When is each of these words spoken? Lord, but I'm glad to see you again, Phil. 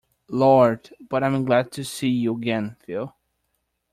Lord, 0.31 0.95
but 0.99 1.23
I'm 1.23 1.45
glad 1.45 1.71
to 1.73 1.85
see 1.85 2.09
you 2.09 2.35
again, 2.35 2.75
Phil. 2.79 3.15